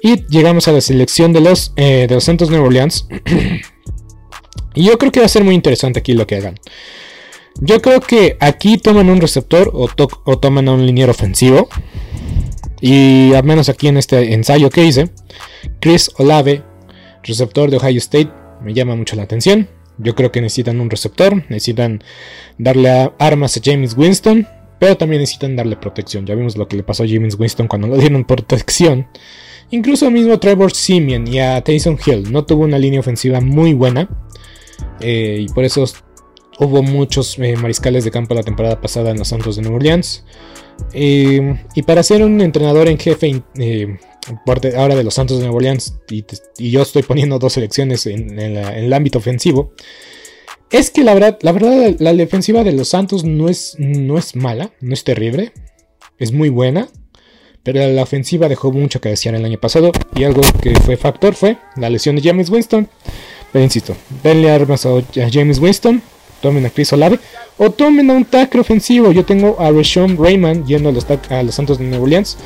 [0.04, 3.08] Y llegamos a la selección de los, eh, de los Santos New Orleans.
[4.76, 6.60] y yo creo que va a ser muy interesante aquí lo que hagan.
[7.60, 9.90] Yo creo que aquí toman un receptor o,
[10.26, 11.70] o toman a un liniero ofensivo.
[12.82, 15.10] Y al menos aquí en este ensayo que hice,
[15.80, 16.64] Chris Olave,
[17.24, 19.68] receptor de Ohio State, me llama mucho la atención.
[19.98, 22.04] Yo creo que necesitan un receptor, necesitan
[22.58, 24.48] darle armas a James Winston,
[24.80, 26.26] pero también necesitan darle protección.
[26.26, 29.08] Ya vimos lo que le pasó a James Winston cuando lo dieron protección.
[29.72, 34.10] Incluso mismo Trevor Simeon y a Tyson Hill no tuvo una línea ofensiva muy buena.
[35.02, 35.84] Eh, y por eso
[36.60, 40.24] hubo muchos eh, mariscales de campo la temporada pasada en los Santos de Nueva Orleans.
[40.94, 43.98] Eh, y para ser un entrenador en jefe eh,
[44.78, 46.24] ahora de los Santos de Nueva Orleans, y,
[46.70, 49.74] yo estoy poniendo dos selecciones en, el ámbito ofensivo,
[50.72, 54.36] es que la verdad, la verdad, la defensiva de los Santos no es, no es
[54.36, 55.52] mala, no es terrible,
[56.20, 56.90] es muy buena,
[57.64, 61.34] pero la ofensiva dejó mucho que desear el año pasado, y algo que fue factor
[61.34, 62.88] fue la lesión de James Winston.
[63.52, 65.02] Pero insisto, denle armas a
[65.32, 66.04] James Winston,
[66.42, 67.20] tomen a Chris Olave
[67.58, 69.12] o tomen a un tackle ofensivo.
[69.12, 72.38] Yo tengo a Rashawn Raymond yendo a los, a los Santos de Nueva Orleans,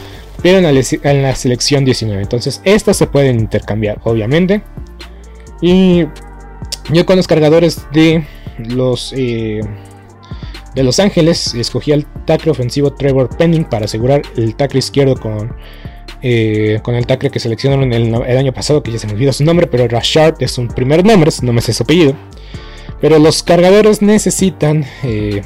[0.42, 2.22] pero en la, selección 19.
[2.22, 4.62] Entonces, estas se pueden intercambiar, obviamente.
[5.62, 6.06] Y
[6.92, 8.26] yo con los cargadores de
[8.58, 9.62] los eh,
[10.76, 15.56] de Los Ángeles escogí al tackle ofensivo Trevor Penning para asegurar el tackle izquierdo con
[16.22, 19.34] eh, con el tackle que seleccionaron el, el, año pasado, que ya se me olvidó
[19.34, 22.16] su nombre, pero Rashard es un primer nombre, no me sé su apellido.
[23.04, 25.42] Pero los cargadores necesitan eh,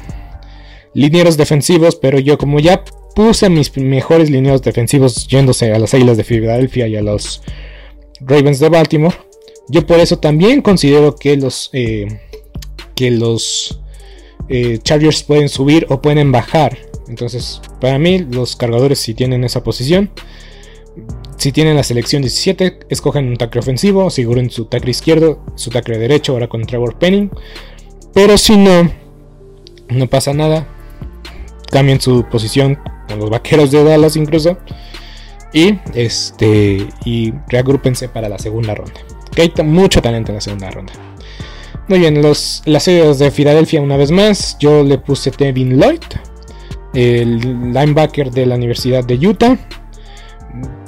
[0.94, 2.84] linieros defensivos, pero yo como ya
[3.16, 7.42] puse mis mejores linieros defensivos yéndose a las Águilas de Filadelfia y a los
[8.20, 9.16] Ravens de Baltimore,
[9.68, 12.06] yo por eso también considero que los, eh,
[12.94, 13.80] que los
[14.48, 16.78] eh, Chargers pueden subir o pueden bajar.
[17.08, 20.12] Entonces, para mí, los cargadores si tienen esa posición
[21.38, 25.98] si tienen la selección 17, escogen un tackle ofensivo, aseguren su tackle izquierdo, su tackle
[25.98, 27.30] derecho, ahora con Trevor Penning.
[28.12, 28.90] Pero si no,
[29.88, 30.66] no pasa nada.
[31.70, 32.78] Cambien su posición
[33.08, 34.58] con los vaqueros de Dallas incluso.
[35.52, 36.88] Y este.
[37.04, 39.00] Y reagrúpense para la segunda ronda.
[39.32, 40.92] Que hay mucho talento en la segunda ronda.
[41.86, 44.56] Muy bien, los, las series de Filadelfia una vez más.
[44.58, 46.02] Yo le puse Tevin Lloyd.
[46.94, 47.38] El
[47.72, 49.56] linebacker de la Universidad de Utah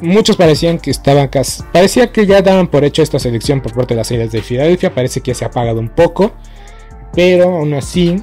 [0.01, 3.95] muchos parecían que estaban casi, parecía que ya daban por hecho esta selección por parte
[3.95, 6.33] de las series de Filadelfia, parece que se ha apagado un poco,
[7.13, 8.23] pero aún así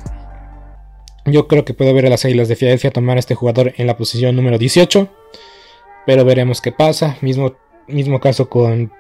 [1.26, 3.88] yo creo que puedo ver a las Águilas de Filadelfia tomar a este jugador en
[3.88, 5.10] la posición número 18,
[6.06, 7.56] pero veremos qué pasa, mismo,
[7.88, 8.92] mismo caso con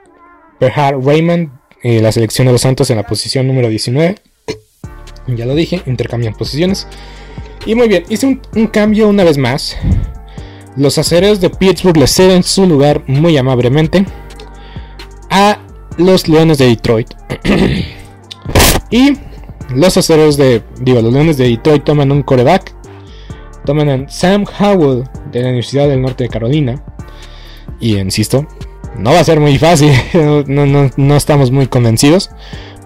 [0.59, 1.51] Perhard Raymond,
[1.83, 4.15] eh, la selección de los Santos en la posición número 19.
[5.27, 6.87] Ya lo dije, intercambian posiciones.
[7.65, 9.77] Y muy bien, hice un cambio una vez más.
[10.77, 14.05] Los acereros de Pittsburgh le ceden su lugar muy amablemente
[15.29, 15.57] a
[15.97, 17.09] los Leones de Detroit.
[18.91, 19.17] y
[19.73, 20.61] los acereros de.
[20.79, 22.73] Digo, los Leones de Detroit toman un coreback.
[23.65, 26.81] Toman a Sam Howell de la Universidad del Norte de Carolina.
[27.79, 28.47] Y insisto,
[28.97, 29.91] no va a ser muy fácil.
[30.47, 32.29] No, no- no estamos muy convencidos.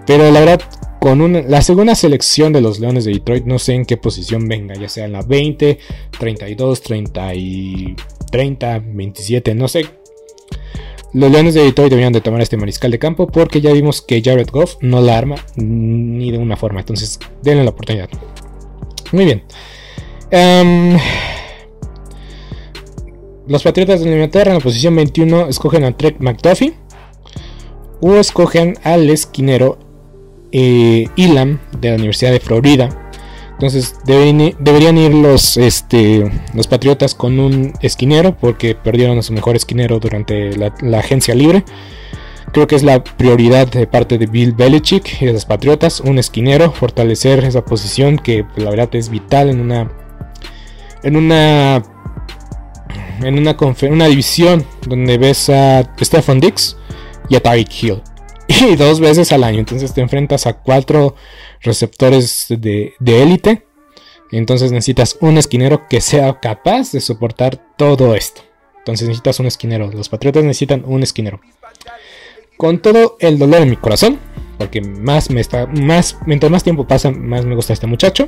[0.08, 0.62] Pero la verdad,
[1.02, 4.48] con una- la segunda selección de los Leones de Detroit, no sé en qué posición
[4.48, 4.76] venga.
[4.76, 5.80] Ya sea en la 20,
[6.20, 7.96] 32, 30 y
[8.32, 9.88] 30, 27, no sé.
[11.14, 14.22] Los Leones de Detroit deberían de tomar este mariscal de campo porque ya vimos que
[14.22, 16.82] Jared Goff no la arma ni de una forma.
[16.82, 18.08] Entonces, denle la oportunidad.
[19.12, 19.44] Muy bien.
[20.30, 21.00] Em,
[23.48, 26.76] los Patriotas de Inglaterra en la posición 21 escogen a Trek McDuffie
[28.02, 29.80] o escogen al esquinero
[30.52, 32.90] eh, Elam de la Universidad de Florida.
[33.54, 39.56] Entonces deberían, ir- los, este, los Patriotas con un esquinero porque perdieron a su mejor
[39.56, 41.64] esquinero durante la, agencia libre.
[42.54, 46.18] Creo que es la prioridad de parte de Bill Belichick y de los Patriotas, un
[46.18, 49.92] esquinero, fortalecer esa posición que la verdad es vital en una
[51.04, 51.84] en una
[53.22, 53.56] en una,
[53.90, 56.76] una división donde ves a Stefan Dix
[57.30, 58.02] y a Tyreek Hill.
[58.72, 59.60] Y dos veces al año.
[59.60, 61.16] Entonces te enfrentas a cuatro
[61.62, 63.66] receptores de élite.
[64.32, 68.42] entonces necesitas un esquinero que sea capaz de soportar todo esto.
[68.80, 69.92] Entonces necesitas un esquinero.
[69.92, 71.40] Los Patriotas necesitan un esquinero.
[72.58, 74.20] Con todo el dolor en mi corazón.
[74.58, 75.68] Porque más me está.
[75.68, 76.18] Más.
[76.26, 78.28] Mientras más tiempo pasa, más me gusta este muchacho.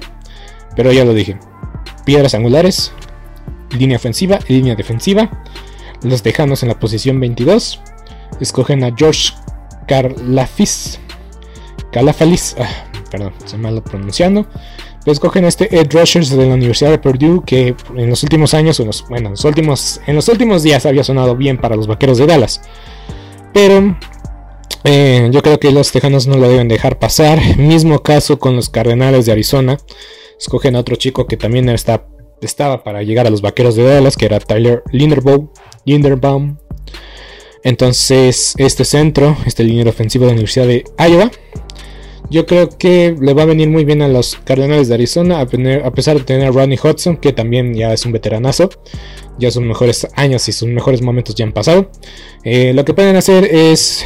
[0.75, 1.37] Pero ya lo dije.
[2.05, 2.91] Piedras angulares.
[3.77, 5.43] Línea ofensiva y línea defensiva.
[6.03, 7.81] Los Tejanos en la posición 22.
[8.39, 9.33] Escogen a George
[9.87, 10.99] Karlafis.
[11.91, 12.55] Calafalis.
[12.59, 12.67] ah,
[13.11, 14.47] perdón, estoy malo pronunciando.
[15.03, 17.43] Pero escogen a este Ed Rushers de la Universidad de Purdue.
[17.45, 18.79] Que en los últimos años.
[18.79, 22.61] En los, bueno, en los últimos, días había sonado bien para los vaqueros de Dallas.
[23.53, 23.97] Pero
[24.83, 27.39] eh, yo creo que los Tejanos no lo deben dejar pasar.
[27.57, 29.77] Mismo caso con los Cardenales de Arizona.
[30.39, 34.25] Escogen a otro chico que también estaba para llegar a los Vaqueros de Dallas, que
[34.25, 35.49] era Tyler Linderbaum.
[35.85, 36.57] Linderbaum.
[37.63, 41.31] Entonces, este centro, este liniero ofensivo de la Universidad de Iowa,
[42.29, 45.41] yo creo que le va a venir muy bien a los Cardenales de Arizona, a,
[45.41, 48.69] a pesar de tener a Rodney Hudson, que también ya es un veteranazo.
[49.39, 51.89] Ya sus mejores años y sus mejores momentos ya han pasado.
[52.43, 54.05] Eh, lo que pueden hacer es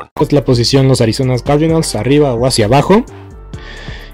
[0.13, 3.03] Pues, la posición los Arizona Cardinals, arriba o hacia abajo.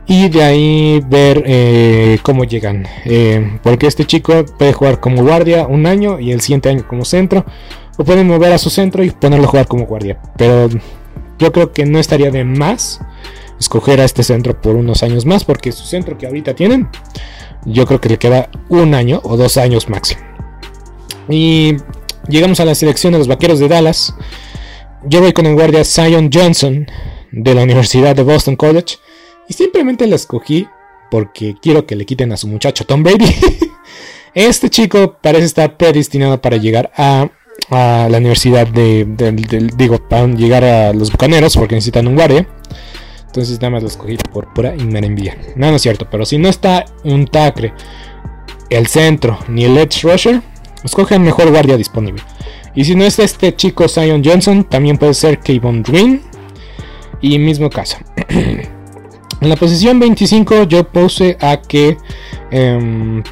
[0.09, 2.87] Y de ahí ver eh, cómo llegan.
[3.05, 7.03] Eh, porque este chico puede jugar como guardia un año y el siguiente año como
[7.03, 7.45] centro.
[7.97, 10.17] O pueden mover a su centro y ponerlo a jugar como guardia.
[10.37, 10.69] Pero
[11.39, 13.01] yo creo que no estaría de más
[13.59, 15.43] escoger a este centro por unos años más.
[15.43, 16.87] Porque su centro que ahorita tienen,
[17.65, 20.21] yo creo que le queda un año o dos años máximo.
[21.27, 21.75] Y
[22.29, 24.13] llegamos a la selección de los vaqueros de Dallas.
[25.09, 26.85] Yo voy con el guardia Zion Johnson
[27.31, 28.97] de la Universidad de Boston College.
[29.47, 30.67] Y simplemente la escogí
[31.09, 33.33] porque quiero que le quiten a su muchacho Tom Brady.
[34.33, 37.29] este chico parece estar predestinado para llegar a,
[37.69, 42.45] la Universidad de, de- Digo, para llegar a los Bucaneros porque necesitan un guardia.
[43.27, 45.37] Entonces nada más lo escogí por pura envidia.
[45.55, 47.73] No, no es cierto, pero si no está un tackle,
[48.69, 50.41] el centro ni el edge rusher,
[50.83, 52.23] escoge el mejor guardia disponible.
[52.77, 56.21] Y si no es este chico Zion Johnson, también puede ser Kayvon Green.
[57.21, 57.97] Y mismo caso.
[58.29, 61.97] en la posición 25 yo puse a que,
[62.51, 63.23] em,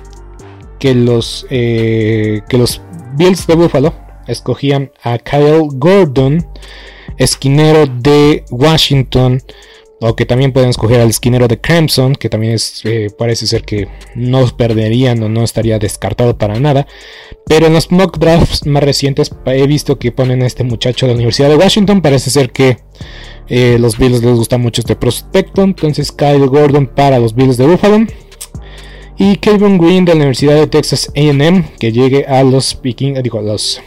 [0.79, 2.81] que, los, eh, que los
[3.17, 3.93] Bills de Buffalo
[4.25, 6.43] escogían a Kyle Gordon,
[7.17, 9.43] esquinero de Washington,
[10.01, 13.87] o que también pueden escoger al esquinero de Clemson, que también eh, parece ser que
[14.13, 16.85] no perderían o no estaría descartado para nada.
[17.47, 21.13] Pero en los mock drafts más recientes he visto que ponen a este muchacho de
[21.13, 22.01] la Universidad de Washington.
[22.01, 22.77] Parece ser que
[23.47, 25.61] eh, los Bills les gusta mucho este prospecto.
[25.61, 28.05] Entonces Kyle Gordon para los Bills de Buffalo.
[29.17, 33.39] Y Kevin Green de la Universidad de Texas AM que llegue a los vikingos, digo,
[33.39, 33.81] a los,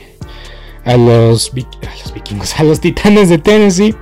[0.84, 3.94] a los, a los vikingos, a los titanes de Tennessee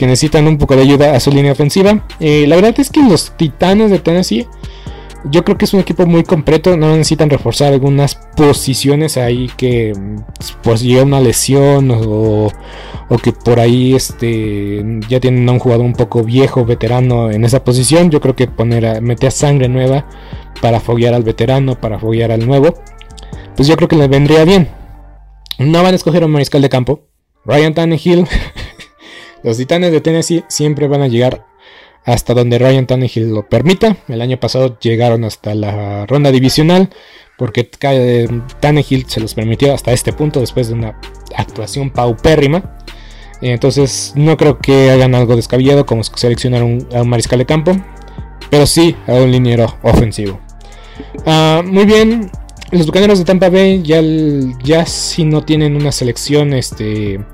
[0.00, 2.06] que necesitan un poco de ayuda a su línea ofensiva.
[2.20, 4.46] Eh, la verdad es que los Titanes de Tennessee,
[5.24, 6.74] yo creo que es un equipo muy completo.
[6.78, 9.92] No necesitan reforzar algunas posiciones ahí que
[10.62, 12.50] pues llega una lesión o,
[13.22, 17.62] que por ahí este, ya tienen a un jugador un poco viejo, veterano en esa
[17.62, 18.08] posición.
[18.08, 20.06] Yo creo que poner a, meter a sangre nueva
[20.62, 22.72] para foguear al veterano, para foguear al nuevo.
[23.54, 24.70] Pues yo creo que les vendría bien.
[25.58, 27.02] No van a escoger un mariscal de campo.
[27.44, 28.26] Ryan Tannehill
[29.42, 31.46] Los Titanes de Tennessee siempre van a llegar
[32.04, 33.96] hasta donde Ryan Tannehill lo permita.
[34.08, 36.90] El año pasado llegaron hasta la ronda divisional
[37.38, 41.00] porque Tannehill se los permitió hasta este punto después de una
[41.34, 42.78] actuación paupérrima.
[43.40, 47.72] Entonces no creo que hagan algo descabellado como seleccionar un, a un mariscal de campo,
[48.50, 50.38] pero sí a un liniero ofensivo.
[51.24, 52.30] Ah, muy bien,
[52.70, 54.02] los Bucaneros de Tampa Bay ya,
[54.62, 57.24] ya si no tienen una selección este,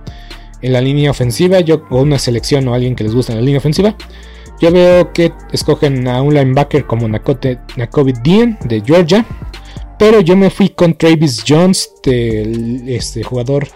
[0.62, 3.44] en la línea ofensiva, yo, o una selección o alguien que les gusta en la
[3.44, 3.96] línea ofensiva,
[4.60, 9.26] yo veo que escogen a un linebacker como Nakote, Nakobe Dean de Georgia,
[9.98, 13.68] pero yo me fui con Travis Jones, este jugador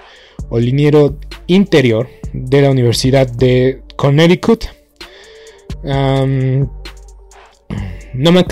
[0.49, 4.65] o liniero interior de la Universidad de Connecticut.
[5.83, 6.69] Um,
[8.15, 8.45] Noma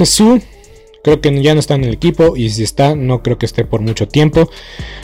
[1.08, 3.64] Creo que ya no está en el equipo y si está, no creo que esté
[3.64, 4.50] por mucho tiempo.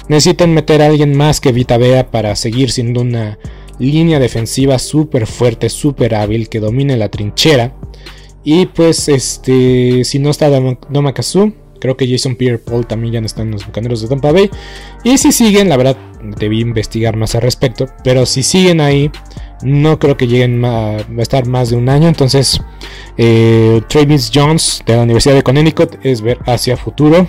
[0.08, 3.38] Necesitan meter a alguien más que Vita Bea para seguir siendo una
[3.78, 7.74] línea defensiva súper fuerte, súper hábil, que domine la trinchera.
[8.44, 11.14] Y pues, este, si no está Doma
[11.80, 14.50] creo que Jason Pierre Paul también ya no están en los bucaneros de Tampa Bay.
[15.04, 15.96] Y si siguen, la verdad,
[16.38, 17.86] debí investigar más al respecto.
[18.04, 19.10] Pero si siguen ahí,
[19.62, 22.08] no creo que lleguen a, estar más de un año.
[22.08, 22.60] Entonces,
[23.16, 27.26] eh, Travis Jones de la Universidad de Connecticut es ver hacia futuro.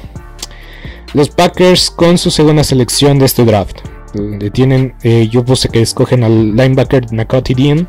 [1.13, 3.77] Los Packers con su segunda selección de este draft.
[4.53, 7.87] Tienen, eh, yo puse que escogen al linebacker Nakoti Dean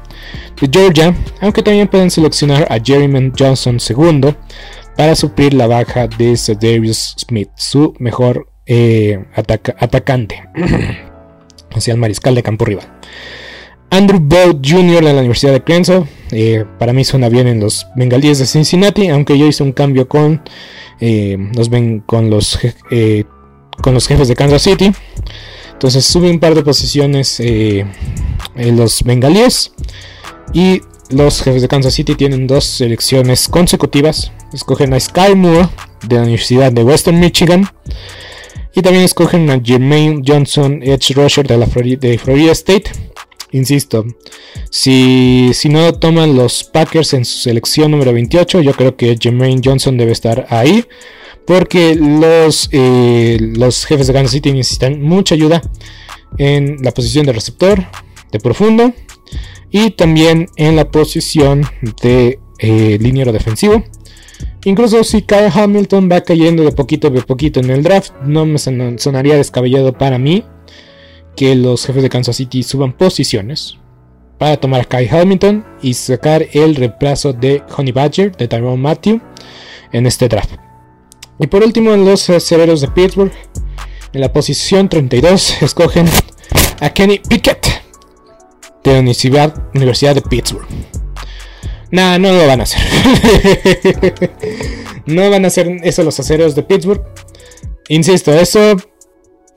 [0.61, 4.34] de Georgia, aunque también pueden seleccionar a Jeremy Johnson segundo
[4.97, 10.43] para suplir la baja de Darius Smith, su mejor eh, atacante
[11.70, 12.87] hacia el mariscal de campo rival.
[13.91, 15.05] Andrew Bow Jr.
[15.05, 16.09] de la Universidad de Clemson.
[16.32, 20.09] Eh, para mí suena bien en los Bengalíes de Cincinnati, aunque yo hice un cambio
[20.09, 20.43] con,
[21.01, 21.70] eh, los,
[22.07, 22.59] con, los,
[22.91, 23.24] eh,
[23.80, 24.93] con los jefes de Kansas City.
[25.72, 27.87] Entonces sube un par de posiciones en
[28.76, 29.72] los Bengalíes.
[30.53, 30.80] Y
[31.11, 34.32] los jefes de Kansas City tienen dos selecciones consecutivas.
[34.53, 35.68] Escogen a Sky Moore
[36.07, 37.68] de la Universidad de Western Michigan.
[38.74, 42.91] Y también escogen a Jermaine Johnson, Edge Rusher de la de Florida State.
[43.53, 44.05] Insisto,
[44.70, 49.61] si, si no toman los Packers en su selección número 28, yo creo que Jermaine
[49.64, 50.84] Johnson debe estar ahí.
[51.47, 55.62] Porque los, eh, los jefes de Kansas City necesitan mucha ayuda
[56.38, 57.86] en la posición de receptor,
[58.32, 58.92] de profundo.
[59.70, 61.62] Y también en la posición
[62.03, 63.84] de eh, liniero defensivo.
[64.64, 68.59] Incluso si Kyle Hamilton va cayendo de poquito a poquito en el draft, no me
[68.59, 70.44] sonaría descabellado para mí
[71.37, 73.78] que los jefes de Kansas City suban posiciones
[74.39, 79.20] para tomar a Kai Hamilton y sacar el reemplazo de Honey Badger de Tyrone Matthew
[79.93, 80.53] en este draft.
[81.39, 83.32] Y por último, los cereros de Pittsburgh,
[84.12, 86.07] en la posición 32, escogen
[86.80, 87.66] a Kenny Pickett
[88.82, 90.66] de la Universidad, de Pittsburgh.
[91.91, 92.80] Nah, no lo van a hacer.
[95.07, 97.03] no van a hacer eso los acereros de Pittsburgh.
[97.89, 98.76] Insisto, eso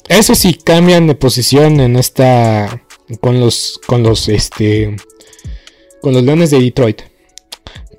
[0.10, 2.84] eso sí, cambian de posición en esta.
[3.22, 3.80] Con los.
[3.86, 4.28] Con los.
[4.28, 4.95] Este.
[6.01, 7.01] Con los Leones de Detroit.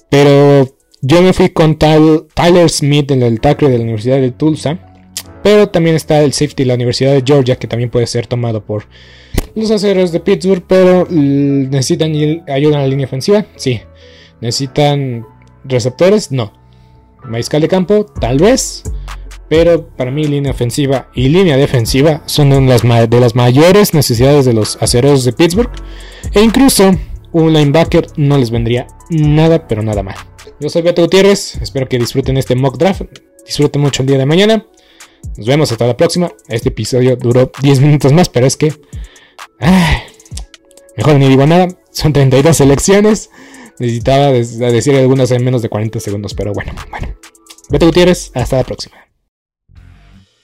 [0.08, 4.78] Pero yo me fui con Tyler Smith en el tackle de la Universidad de Tulsa.
[5.42, 8.62] Pero también está el safety de la Universidad de Georgia, que también puede ser tomado
[8.64, 8.86] por
[9.54, 10.64] los aceros de Pittsburgh.
[10.66, 13.46] Pero necesitan ayuda en la línea ofensiva.
[13.56, 13.80] Sí.
[14.40, 15.24] Necesitan
[15.64, 16.32] receptores.
[16.32, 16.52] No.
[17.24, 18.82] Mariscal de campo, tal vez.
[19.50, 24.80] Pero para mí línea ofensiva y línea defensiva son de las, mayores necesidades de los
[24.80, 25.72] aceros de Pittsburgh.
[26.32, 26.92] E incluso
[27.32, 30.14] un linebacker no les vendría nada, pero nada mal.
[30.60, 33.02] Yo soy Beto Gutiérrez, espero que disfruten este mock draft.
[33.44, 34.66] Disfruten mucho el día de mañana.
[35.36, 36.30] Nos vemos hasta la próxima.
[36.46, 38.72] Este episodio duró 10 minutos más, pero es que...
[40.96, 43.30] Mejor ni digo nada, son 32 selecciones.
[43.80, 47.08] Necesitaba decir algunas en menos de 40 segundos, pero bueno, bueno.
[47.68, 49.09] Beto Gutiérrez, hasta la próxima.